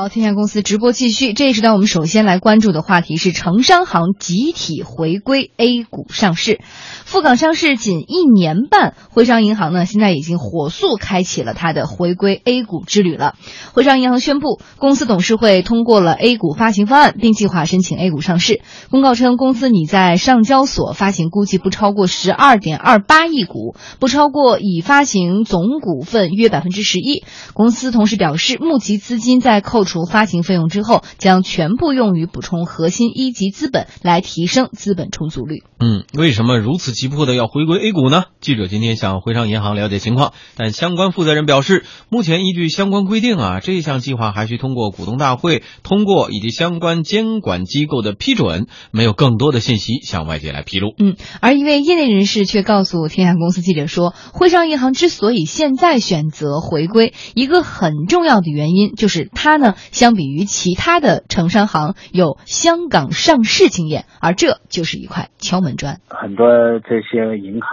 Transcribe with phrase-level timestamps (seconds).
[0.00, 1.32] 好，天下公司直播继续。
[1.32, 6.60] 这一时段，我们首先来关注的话题是城商行集体回归 A 股上市。
[7.04, 13.34] 赴港上市仅一年半，徽商银行呢现在已经火速开启了它的回归 A 股之旅了。
[13.72, 18.60] 徽商银行宣布，公司董事会通过了 A 股发行方案，并计划申请 A 股上市。
[18.92, 27.24] 公告称，公司拟在上交所发行估计不超过十二点二八亿股，不超过已发行总股份约百分之十一。
[27.52, 35.64] 公司同时表示，募集资金在扣除发行费用之后，将全部用于补充核心一级资本，来提升资本充足率。
[35.80, 38.24] 嗯，为什么如此急迫的要回归 A 股呢？
[38.40, 50.94] 记者今天向徽商银行了解情况，但相关负责人表示，目前依据相关规定啊，这项计划还需通过股东大会通过以及相关监管机构的批准，没有更多的信息向外界来披露。
[50.98, 66.00] 嗯，而一位业内人士却告诉天下公司记者说，徽商银行之所以现在选择回归，一个很重要的原因就是它呢，相比于其他的城商行有香港上市经验，而这就是一块敲门砖。
[66.08, 66.46] 很多
[66.80, 67.70] 这些银行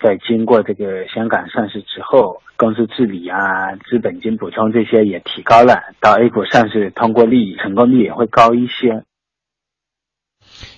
[0.00, 9.04] 在经过这个香港上市之后，公司治理啊、资本金补充这些也提高了，到 A 股上市通过率、成功率也会高一些。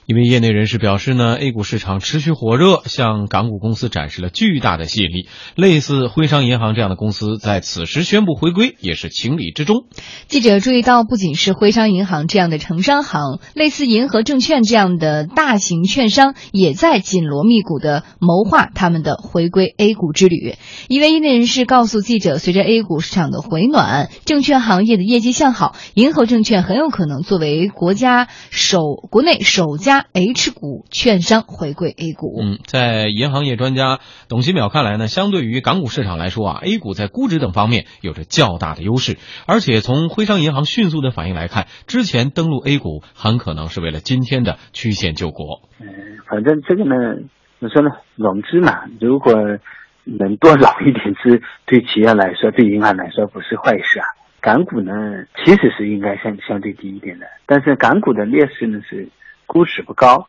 [0.07, 5.29] 一位业内人士表示呢，A 股市场持续火热，向港股公司展示了巨大的吸引力。
[5.55, 9.87] 类似徽商银行这样的公司在此时宣布回归，也是情理之中。
[10.29, 20.57] 记者注意到，不仅是徽商银行这样的城商行，类似银河证券这样的大型券商，也在紧锣密鼓的谋划他们的回归 A 股之旅。
[20.89, 32.41] 一位业内人士告诉记者，随着 A 股市场的回暖，证券行业的业绩向好，银河证券很有可能作为国家首国内首家 H 股券商回归 A 股。
[32.41, 45.63] 嗯，在银行业专家董希淼看来呢，相对于港股市场来说啊，A 股在估值等方面有着较大的优势，而且从徽商银行迅速的反应来看，之前登陆 A 股很可能是为了今天的曲线救国。
[45.81, 45.87] 嗯，
[46.29, 46.95] 反正这个呢，
[47.61, 47.91] 怎么说呢？
[48.17, 49.35] 融资嘛，如果
[50.05, 54.07] 能多融一点资，对企业来说，对银行来说不是坏事啊。
[54.41, 54.93] 港股呢，
[55.43, 59.09] 其实是应该相相对低一点的，但是港股的劣势呢是
[59.47, 60.29] 估值不高。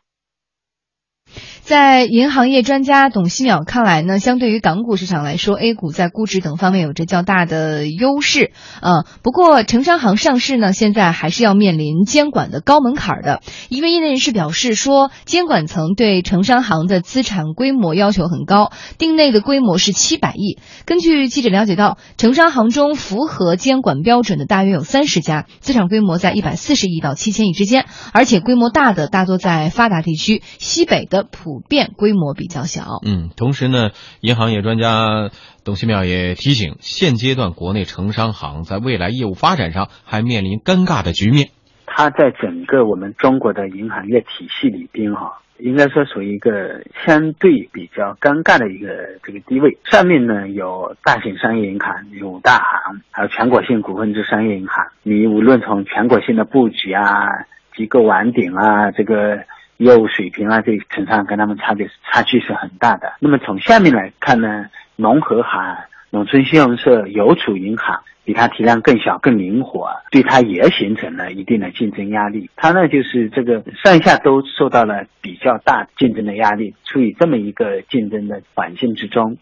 [1.65, 8.51] 在银行业专家董希淼看来呢，相对于港股市场来说，A 股在估值等方面有着较大的优势。
[8.83, 13.41] 呃，不过城商行上市呢，现在还是要面临监管的高门槛的。
[13.69, 20.59] 一位业内人士表示说，监管层对城商行的资产规模要求很高，定内的规模是七百亿。
[20.85, 32.83] 根据记者了解到，城商行中符合监管标准的大约有三十家，资产规模在一百四十亿到七千亿之间，而且规模大的大多在发达地区，西北的普遍规模比较小。
[33.05, 35.29] 嗯，同时呢，银行业专家
[35.63, 41.49] 董希淼也提醒，现阶段国内城商行在未来业务发展上还面临尴尬的局面。
[41.85, 48.89] 它在整个我们中国的银行业体系里边哈、应该说属于一个相对比较尴尬的一个
[49.23, 49.77] 这个地位。
[49.85, 54.87] 上面呢有大型商业银行，有五大行，还有全国性股份制商业银行。
[55.03, 57.45] 你无论从全国性的布局啊、
[57.77, 59.37] 机构网点啊、这个
[59.77, 63.13] 业务水平啊，这城商跟他们差别差距是很大的。
[63.19, 64.65] 那么从下面来看呢，
[64.95, 65.77] 农合行、
[66.09, 68.01] 农村信用社、邮储银行。
[68.25, 72.49] 比它体量更小、更灵活，对它也形成了一定的竞争压力。
[72.55, 79.37] 它呢，就是这个上下都受到了比较大竞争的压力，处于这么一个竞争的环境之中。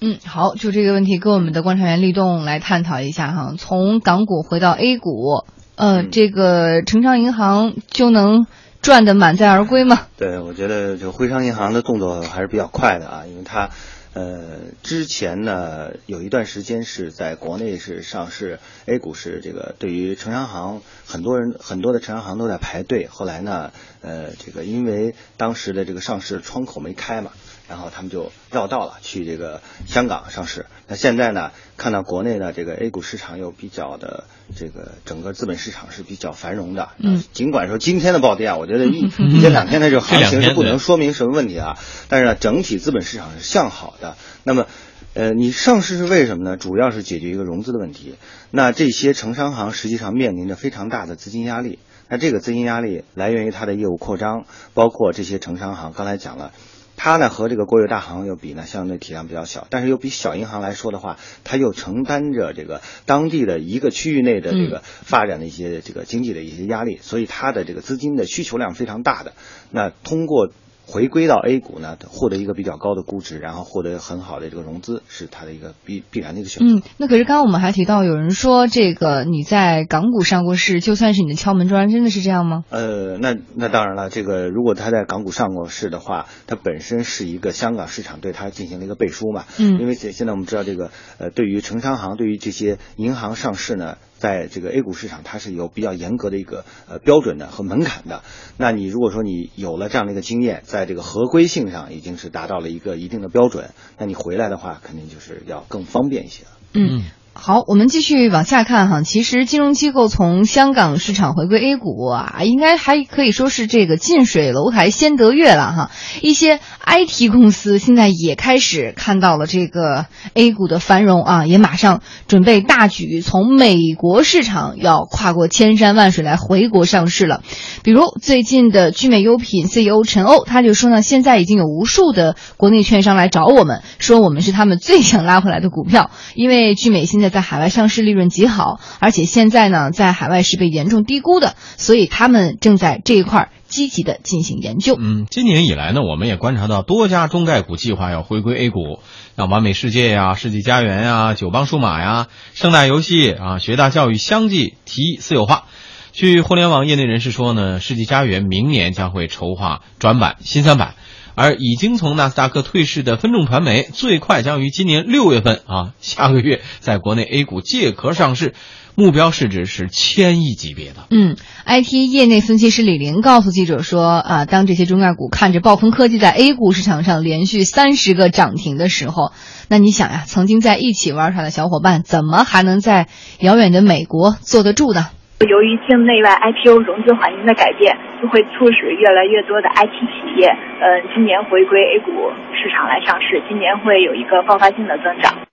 [0.00, 3.54] 嗯，好，就这个问题跟我们的观察员立栋来探讨一下哈。
[3.56, 5.44] 从港股回到 A 股，
[5.76, 8.48] 呃，嗯这个城商银行就能
[8.88, 10.06] 赚得满载而归吗？
[10.16, 13.68] 对，我觉得就徽商银行的动作还是比较快的啊，因为它，
[14.14, 27.32] 呃，之前呢有一段时间是在国内是上市 A 股是这个对于城商行很多人很多的城商行都在排队，后来呢，呃，这个因为当时的这个上市窗口没开嘛。
[27.68, 30.66] 然后他们就绕道了，去这个香港上市。
[30.86, 34.24] 那现在呢，看到国内的这个 A 股市场又比较的
[34.56, 36.88] 这个整个资本市场是比较繁荣的。
[36.98, 38.98] 嗯，尽管说今天的暴跌啊，我觉得一
[39.36, 41.78] 一天两天的这个行情是不能说明什么问题啊。
[42.08, 44.16] 但是呢，整体资本市场是向好的。
[44.44, 44.66] 那么，
[45.12, 46.56] 呃，你上市是为什么呢？
[46.56, 48.14] 主要是解决一个融资的问题。
[48.50, 51.78] 那这些城商行实际上面临着非常大的资金压力。
[52.08, 56.52] 那这个资金压力来源于它的业务扩张，包括这些城商行刚才讲了。
[56.98, 69.32] 它呢和这个国有大行又比呢，相对体量比较小，但是又比小银行来说的话，它又承担着这个当地的一个区域内的这个发展的一些这个经济的一些压力，所以它的这个资金的需求量非常大的。
[69.70, 70.52] 那通过。
[70.90, 76.74] 回归到 A 股呢，获得一个比较高的估值，然后获得很好的这个融资，是它的一个必必然的一个选择。
[76.76, 82.64] 嗯，那可是刚刚我们还提到，有人说这个你在港股上过市，就算是你的敲门砖，真的是这样吗？
[82.70, 89.44] 呃，那那当然了，这个如果他在港股上过市的话，它本身是一个香港市场对它进行了一个背书嘛。
[89.58, 93.98] 嗯，因为现现在我们知道这个呃，对于城商行，对于这些银行上市呢。
[94.18, 98.22] 在这个 A 股市场，它是有比较严格的一个呃标准的和门槛的。
[98.56, 106.50] 那你如果说你有了这样的一个经验，在这个合规性上已经是达到了一个一定的标准，那你回来的话，肯定就是要更方便一些了。
[106.74, 107.04] 嗯。
[107.40, 109.02] 好，我们继续往下看哈。
[109.02, 115.90] 其实金融机构从香港市场回归 A 股啊，应该还可以说是这个近水楼台先得月了哈。
[116.20, 127.42] 一些 IT 公司现在也开始看到了这个 A 股的繁荣啊，也马上准备大举从美国市场要跨过千山万水来回国上市了。
[127.84, 137.27] 比如最近的聚美优品 CEO 陈欧他就说呢，现在已经有无数的国内券商来找我们，说我们是他们最想拉回来的股票，因为聚美现在。
[137.30, 144.96] 在海外上市利润极好，而且现在呢，在海外是被严重低估的，所以他们正在这一块积极的进行研究。
[144.98, 149.00] 嗯，今年以来呢，我们也观察到多家中概股计划要回归 A 股，
[149.36, 155.64] 像完美世界呀、世纪佳缘呀、九邦数码呀、盛大游戏啊、学大教育相继提私有化。
[156.12, 160.94] 据互联网业内人士说呢，世纪佳缘明年将会筹划转板新三板。
[161.38, 168.54] 而已经从纳斯达克退市的分众传媒，最快将于今年六月份啊，下个月在国内 A 股借壳上市，
[168.96, 171.06] 目标市值是千亿级别的。
[171.10, 179.30] 嗯，IT 业内分析师李林告诉记者说啊，当这些中概股看着暴风科技在 A 股市场上连续三十个涨停的时候，
[179.68, 183.06] 那你想呀，曾经在一起玩耍的小伙伴，怎么还能在
[183.38, 185.06] 遥远的美国坐得住呢？
[185.46, 190.48] 由于境内外 IPO 融资环境的改变，就会促使越来越多的 IT 企业，
[190.80, 195.47] 嗯，今年回归 A 股市场来上市，今年会有一个爆发性的增长。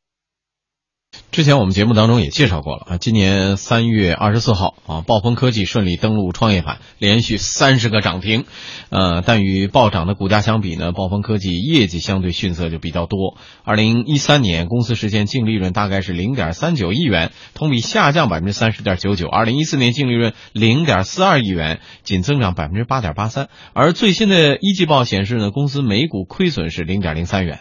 [1.36, 8.46] 之前我们节目当中也介绍过了啊，今年三月二十四号啊，暴风科技顺利登陆创业板，连续三十个涨停，
[8.90, 13.36] 呃，但与暴涨的股价相比呢，暴风科技业绩相对逊色就比较多。
[13.66, 19.28] 二零一三年公司实现净利润大概是零点三九亿元，同比下降百分之三十点九九。
[19.28, 23.50] 二零一四年净利润零点四二亿元，仅增长百分之八点八三。
[23.74, 27.60] 而最新的一季报显示呢，公司每股亏损是零点零三元。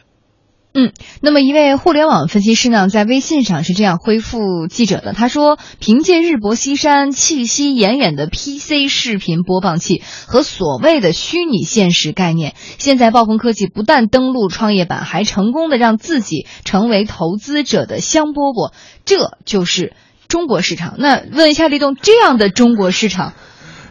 [0.76, 18.73] 嗯，那么一位互联网分析师呢，在微信上是这样回复记者的：他说，凭借日薄西山、气息奄奄的 PC 视频播放器和所谓的虚拟现实概念，现在暴风科技不但登陆创业板，还成功的让自己成为投资者的香饽饽，
[19.05, 19.93] 这就是
[20.26, 20.97] 中国市场。
[20.99, 23.35] 那问一下李栋，这样的中国市场？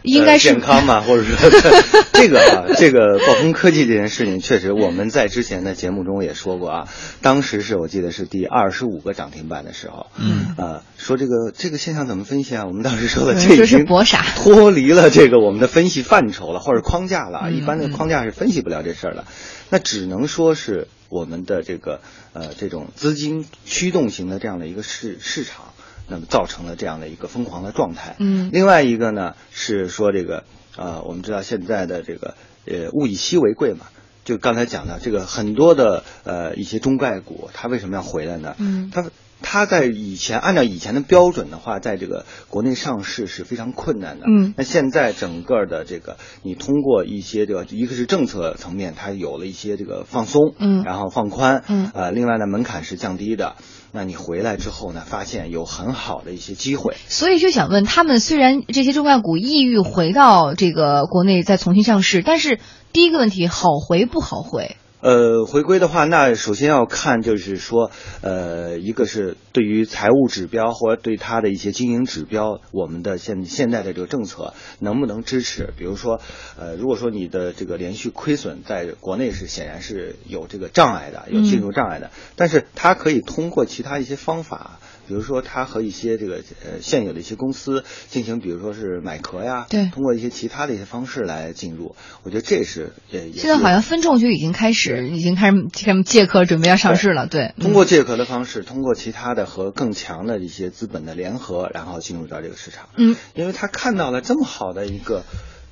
[0.04, 1.50] 应该是健康嘛，或者说
[2.12, 6.88] 这个啊，这个暴风科技这件事情，确实我们在之前的节目中也说过啊。
[7.22, 12.66] 当时是我记得是第二十五个涨停板的时候，嗯啊，说这个这个现象怎么分析啊？
[12.66, 17.50] 我们当时说的这已经博傻，脱离了这个我们的分析范畴了，或者框架了。
[17.50, 19.24] 一般的框架是分析不了这事儿的，
[19.70, 22.00] 那只能说是我们的这个
[22.34, 25.72] 呃这种资金驱动型的这样的一个市市场。
[26.08, 28.16] 那么造成了这样的一个疯狂的状态。
[28.18, 30.44] 嗯，另外一个呢是说这个
[30.76, 32.34] 呃，我们知道现在的这个
[32.66, 33.86] 呃物以稀为贵嘛，
[34.24, 38.54] 就刚才讲的这个很多的呃一些中概股，它为什么要回来呢？
[38.58, 44.26] 嗯，它它在以前按照以前的标准的话，在这个国内上市是非常困难的。
[44.26, 53.56] 嗯，那现在整个的这个你通过一些这个一个是政策层面，它有了一些这个放松，嗯，然后放宽，嗯，呃，另外呢门槛是降低的。
[53.96, 62.58] 那你回来之后呢，发现有很好的一些机会，所以就想问他们，虽然这些中概股意欲回到这个国内再重新上市，但是
[62.92, 64.76] 第一个问题好回不好回？
[65.04, 67.90] 呃，回归的话，那首先要看就是说，
[68.22, 75.74] 呃，一个是对于财务指标或者对它的一些经营指标，我们的现现在的这个政策能不能支持？
[75.76, 76.22] 比如说，
[76.58, 84.80] 呃，如果说你的这个连续亏损在国内是显然是有这个障碍的，有进入障碍的，但是它可以通过其他一些方法。
[85.06, 97.54] 比如说，他和一些这个呃现有的一些公司进行，比如说是买壳呀，对，通过一些其他的一些方式来进入，我觉得这是也现在好像分众就已经开始，已经开始开始借壳，准备要上市了，对。
[97.60, 105.22] 通过借壳的方式，通过其他的和更强的一些资本的联合，然后进入到这个市场，嗯，因为他看到了这么好的一个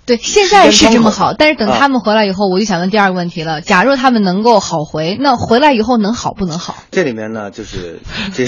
[0.05, 6.83] 对，现在是这么好，但是等他们回来以后，我就想问第二个问题了：假如他们能够好回，那回来以后能好不能好？
[6.91, 8.01] 这里面呢，就是
[8.35, 8.47] 这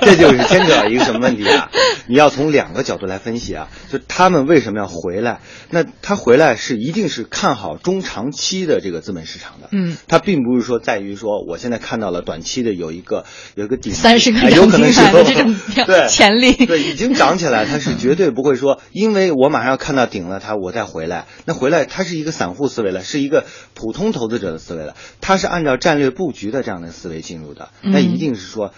[0.00, 1.70] 这就是牵扯到一个什么问题啊？
[2.08, 5.38] 你要从两个角度来分析啊，就他们为什么要回来？
[5.70, 15.54] 那他回来是一定是看好中长期的这个资本市场的，嗯，他并不是说在于说我现在看到了短期的有一个有一个顶三十个哎有可能是这种
[15.86, 21.26] 对潜力对，已经涨起来，他是绝对不会说，因为我马上要看到顶了，它我再回来。
[21.44, 23.44] 那回来，它是一个散户思维了，是一个
[23.74, 28.72] 普通投资者的思维了，它是按照战略布局的这样的思维进入的，那嗯一定是说。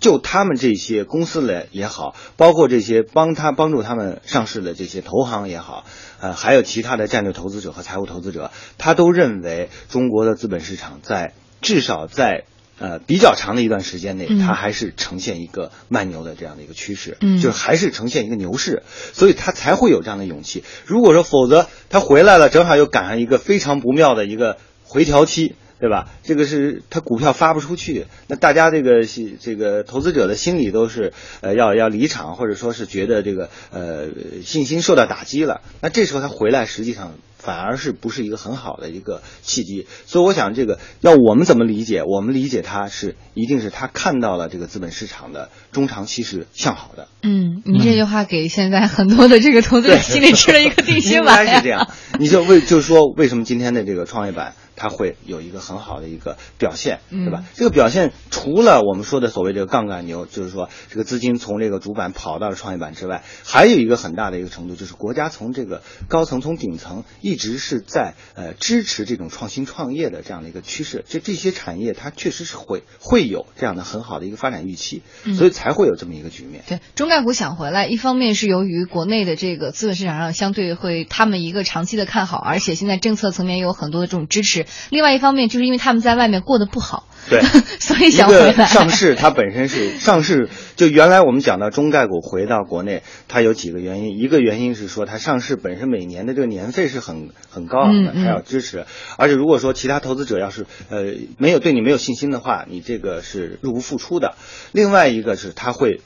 [0.00, 5.84] 就他们这些公司的也好，包括这些帮他帮助他们上市的这些投行也好，
[6.20, 12.46] 呃，还有其他的战略投资者和财务投资者，他都认为中国的资本市场在至少在
[12.82, 18.82] 呃比较长的一段时间内，嗯它还是呈现一个慢牛的这样的一个趋势，嗯就是还是呈现一个牛市，
[19.14, 20.64] 所以它才会有这样的勇气。
[20.84, 25.54] 如果说否则它回来了，正好又赶上一个非常不妙的一个回调期。
[25.82, 26.06] 对吧？
[26.22, 34.06] 这个是他股票发不出去，那大家这个是这个投资者的心理都是呃要要离场，或者说是觉得这个呃
[34.44, 35.60] 信心受到打击了。
[35.80, 39.88] 那这时候他回来，实际上反而是不是一个很好的一个契机。
[40.06, 42.04] 所以我想，这个要我们怎么理解？
[42.04, 47.08] 我们理解他是一定是他看到了这个资本市场的中长期是向好的。
[47.24, 51.54] 嗯，你这句话给现在很多的这个投资者心里吃了一个定心应丸呀。
[51.54, 51.88] 该是这样。
[52.20, 57.40] 你就为就是说，为什么今天的这个创业板它会有一个很好的一个表现，对吧？
[57.40, 71.04] 嗯这个表现除了我们说的所谓这个杠杆牛，就是说这个资金从这个主板跑到了创业板之外，还有一个很大的一个程度，就是国家从这个高层从顶层一直是在呃支持这种创新创业的这样的一个趋势。
[71.08, 76.64] 这这些产业它确实是会会有这样的很好的一个发展预期，嗯所以才会有这么一个局面。
[76.66, 84.61] 对，中概股想回来，一方面是由于国内的这个资本市场上相对会他们一个长期的看好，而且现在政策层面也有很多的这种支持。
[84.90, 87.40] 另外一方面，就是因为他们在外面过得不好，对，
[87.80, 88.66] 所以想回来。
[88.66, 104.34] 上市，它本身是 上市，就原来我们讲到中概股回到国内，它有几个原因，一个原因是说它上市本身每年的这个年费是很很高昂的，它要支持，而且如果说其他投资者要是呃没有对你没有信心的话，你这个是入不敷出的。
[104.72, 106.00] 另外一个是它会。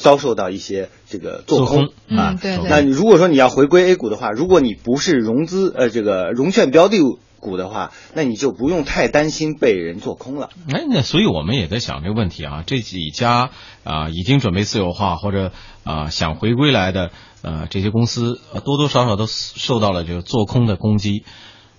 [0.00, 1.86] 遭受到一些这个做空
[2.16, 7.00] 啊嗯，对对那你如果说你要回归 A 股的话，如果你不是融资呃这个融券标的
[7.40, 10.50] 股的话，那你就不用太担心被人做空了。
[10.72, 13.50] 哎，那所以我们也在想这个问题啊，这几家
[13.84, 15.52] 啊、已经准备自由化或者
[15.84, 17.10] 啊、想回归来的
[17.42, 21.24] 呃这些公司，多多少少都受到了这个做空的攻击。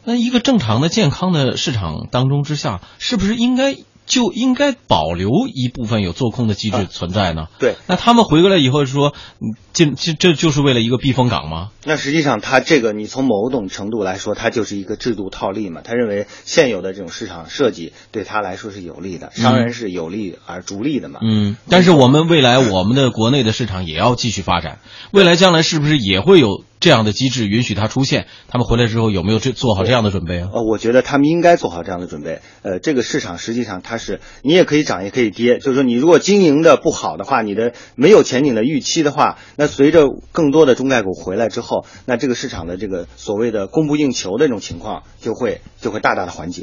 [0.05, 3.75] 那一个正常的、健康的市场当中之下，是不是应该
[4.09, 7.47] 就应该保留一部分有做空的机制存在呢？
[7.59, 11.69] 对，那他们回过来以后是说，嗯这这这就是为了一个避风港吗？
[11.85, 15.81] 那实际上，他这个你从某种程度来说，它就是一个制度套利嘛。
[15.83, 21.19] 他认为现有的这种市场设计对他来说是有利的，商人是有利而逐利的嘛。
[21.23, 24.79] 嗯，但是我们未来我们的国内的市场也要继续发展，
[25.11, 28.27] 未来将来是不是也会有这样的机制允许它出现？
[28.47, 30.49] 他们回来之后有没有这做好这样的准备啊？
[30.53, 32.39] 呃，我觉得他们应该做好这样的准备。
[32.61, 35.57] 呃，这个市场实际上它是你也可以涨，也可以跌。
[35.59, 46.57] 就是说，你如果经营的不好的话，你的没有前景的预期的话，那随着更多的中概股回来之后，那这个市场的这个所谓的供不应求的这种情况就会就会大大的缓解。